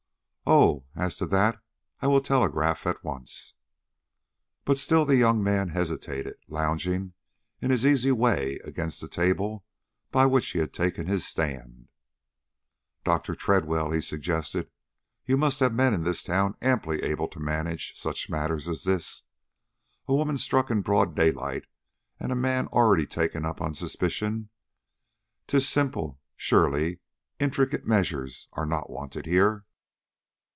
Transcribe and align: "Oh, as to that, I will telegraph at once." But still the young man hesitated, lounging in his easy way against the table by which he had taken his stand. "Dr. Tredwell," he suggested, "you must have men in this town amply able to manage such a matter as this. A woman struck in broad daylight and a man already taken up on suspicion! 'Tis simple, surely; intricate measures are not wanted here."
"Oh, 0.53 0.83
as 0.97 1.15
to 1.15 1.25
that, 1.27 1.61
I 2.01 2.07
will 2.07 2.19
telegraph 2.19 2.85
at 2.85 3.05
once." 3.05 3.53
But 4.65 4.77
still 4.77 5.05
the 5.05 5.15
young 5.15 5.41
man 5.41 5.69
hesitated, 5.69 6.35
lounging 6.49 7.13
in 7.61 7.71
his 7.71 7.85
easy 7.85 8.11
way 8.11 8.59
against 8.65 8.99
the 8.99 9.07
table 9.07 9.63
by 10.11 10.25
which 10.25 10.49
he 10.49 10.59
had 10.59 10.73
taken 10.73 11.07
his 11.07 11.25
stand. 11.25 11.87
"Dr. 13.05 13.33
Tredwell," 13.33 13.91
he 13.93 14.01
suggested, 14.01 14.69
"you 15.25 15.37
must 15.37 15.61
have 15.61 15.73
men 15.73 15.93
in 15.93 16.03
this 16.03 16.21
town 16.21 16.57
amply 16.61 17.01
able 17.01 17.29
to 17.29 17.39
manage 17.39 17.97
such 17.97 18.27
a 18.27 18.31
matter 18.33 18.55
as 18.55 18.83
this. 18.83 19.23
A 20.05 20.13
woman 20.13 20.35
struck 20.37 20.69
in 20.69 20.81
broad 20.81 21.15
daylight 21.15 21.63
and 22.19 22.29
a 22.29 22.35
man 22.35 22.67
already 22.67 23.05
taken 23.05 23.45
up 23.45 23.61
on 23.61 23.73
suspicion! 23.73 24.49
'Tis 25.47 25.69
simple, 25.69 26.19
surely; 26.35 26.99
intricate 27.39 27.85
measures 27.87 28.49
are 28.51 28.65
not 28.65 28.89
wanted 28.89 29.25
here." 29.25 29.63